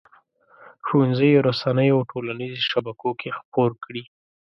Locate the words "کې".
3.19-3.29